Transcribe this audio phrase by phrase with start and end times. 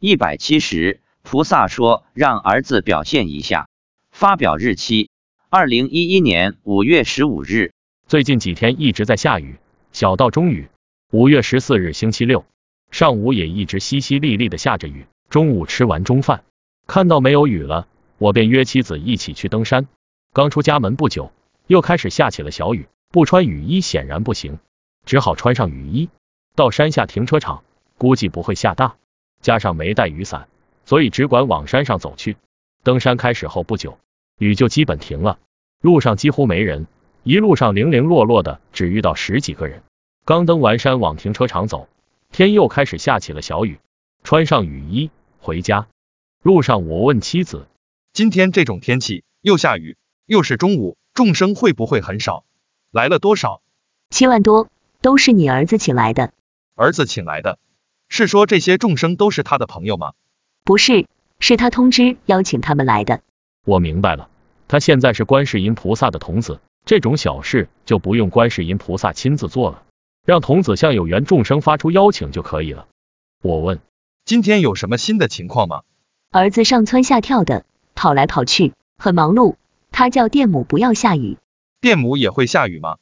[0.00, 3.68] 一百七十，菩萨说让儿子表现一下。
[4.12, 5.10] 发表日期：
[5.50, 7.72] 二零一一年五月十五日。
[8.06, 9.56] 最近几天一直在下雨，
[9.90, 10.68] 小到中雨。
[11.10, 12.44] 五月十四日星期六
[12.92, 15.06] 上午也一直淅淅沥沥的下着雨。
[15.30, 16.44] 中午吃完中饭，
[16.86, 17.88] 看到没有雨了，
[18.18, 19.88] 我便约妻子一起去登山。
[20.32, 21.32] 刚出家门不久，
[21.66, 24.60] 又开始下起了小雨，不穿雨衣显然不行，
[25.04, 26.08] 只好穿上雨衣。
[26.54, 27.64] 到山下停车场，
[27.96, 28.94] 估计不会下大。
[29.40, 30.48] 加上没带雨伞，
[30.84, 32.36] 所以只管往山上走去。
[32.82, 33.98] 登山开始后不久，
[34.38, 35.38] 雨就基本停了，
[35.80, 36.86] 路上几乎没人，
[37.22, 39.82] 一路上零零落落的，只遇到十几个人。
[40.24, 41.88] 刚登完山往停车场走，
[42.30, 43.78] 天又开始下起了小雨，
[44.22, 45.88] 穿上雨衣回家。
[46.42, 47.66] 路上我问妻子
[48.12, 52.44] ：“今天这种天气又下雨，又是中午，众生会不会很少？
[52.90, 53.60] 来了多少？
[54.10, 54.68] 七万多，
[55.00, 56.32] 都是你儿子请来的。
[56.74, 57.58] 儿子请来的。”
[58.08, 60.12] 是说这些众生都是他的朋友吗？
[60.64, 61.06] 不是，
[61.40, 63.20] 是他通知邀请他们来的。
[63.64, 64.28] 我明白了，
[64.66, 69.82] 他现在是观世音菩萨的童子，这种小事就不用观世音菩萨亲自做了，
[70.24, 72.86] 让童子向有缘众生发出邀请就可以了。
[73.42, 73.80] 我问，
[74.24, 75.82] 今天有什么新的情况吗？
[76.30, 79.56] 儿子上蹿下跳的，跑来跑去，很忙碌。
[79.90, 81.38] 他叫电母不要下雨。
[81.80, 82.96] 电母也会下雨吗？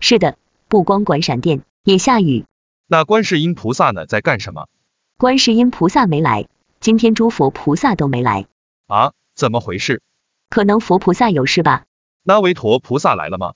[0.00, 0.36] 是的，
[0.68, 2.44] 不光管闪电，也下雨。
[2.92, 4.68] 那观世音菩萨呢，在干什么？
[5.16, 6.48] 观世音菩萨没来，
[6.80, 8.48] 今天诸佛菩萨都没来。
[8.88, 9.12] 啊？
[9.36, 10.02] 怎么回事？
[10.48, 11.84] 可能佛菩萨有事吧。
[12.24, 13.52] 那维陀菩萨来了吗？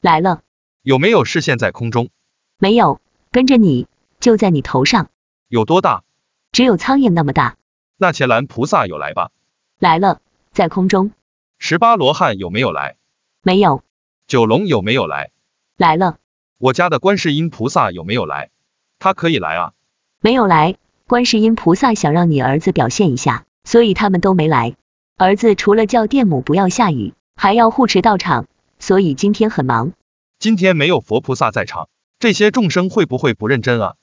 [0.00, 0.40] 来了。
[0.80, 2.08] 有没有视线在空中？
[2.56, 3.86] 没有，跟着你，
[4.20, 5.10] 就在你头上。
[5.48, 6.02] 有多大？
[6.50, 7.58] 只有苍蝇那么大。
[7.98, 9.32] 那伽蓝菩萨有来吧？
[9.78, 10.22] 来了，
[10.52, 11.12] 在空中。
[11.58, 12.96] 十八罗汉有没有来？
[13.42, 13.84] 没有。
[14.26, 15.30] 九龙有没有来？
[15.76, 16.16] 来了。
[16.56, 18.50] 我家的观世音菩萨有没有来？
[18.98, 19.72] 他可以来啊，
[20.20, 20.76] 没有来。
[21.06, 24.74] 观世音菩萨想让你儿子表现一下，所以他们都没来。
[25.16, 28.46] 儿子除了叫电母不要下雨，还要护持道场，
[28.78, 29.92] 所以今天很忙。
[30.38, 31.88] 今天没有佛菩萨在场，
[32.18, 33.94] 这些众生会不会不认真啊？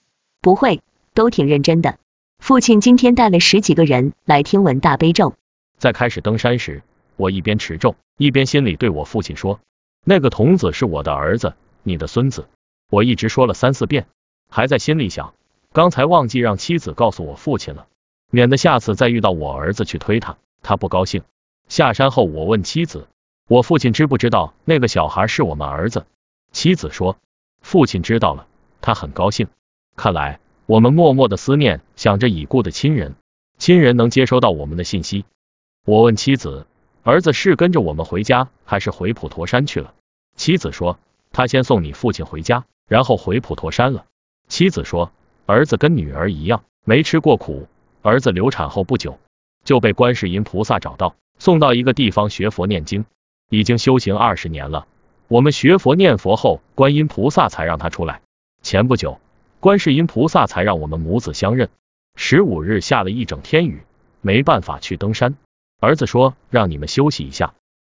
[0.41, 0.81] 不会，
[1.13, 2.00] 都挺认真的。
[2.39, 5.35] 父亲今天带了十几个人来听闻大悲咒。
[5.78, 6.81] 在开始登山时，
[7.17, 9.59] 我一边持咒，一边心里对我父亲说
[10.03, 11.53] ：“那个童子是我的儿子，
[11.84, 12.47] 你的孙子。”
[12.89, 14.07] 我一直说了三四遍。
[14.50, 15.33] 还在心里想，
[15.73, 17.88] 刚才忘记让妻子告诉我父亲了，
[18.29, 21.23] 免得下次再遇到我儿子去推他，他不高兴。
[21.67, 23.07] 下山后，我问妻子，
[23.47, 26.05] 我父亲知不知道那个小孩是我们儿子？
[26.51, 27.17] 妻子说，
[27.61, 28.47] 父亲知道了，
[28.81, 29.47] 他很高兴。
[29.95, 33.16] 看来我们默默的思念，想着已故的亲人，
[33.57, 35.25] 亲人能接收到我们的信息。
[35.85, 36.66] 我问妻子，
[37.03, 39.94] 儿子是跟着我们回家，还是回普陀山去了？
[40.35, 41.00] 妻子说，
[41.31, 44.05] 他先送你父亲回家，然后回普陀山了。
[44.47, 45.11] 妻子说，
[45.45, 47.67] 儿子跟女儿一样，没吃过苦。
[48.01, 49.17] 儿子流产后不久，
[49.63, 53.05] 就被观世音菩萨找到，送到一个地方学佛念经，
[53.50, 54.85] 已经修行二十年了。
[55.28, 58.22] 我们学佛念佛后，观音菩萨才让他出来。
[58.61, 59.19] 前不久，
[59.59, 61.69] 观世音菩萨才让我们母子相认。
[62.16, 63.81] 十五日下了一整天雨，
[64.22, 65.35] 没办法去登山。
[65.79, 67.55] 儿子说让你们休息一下，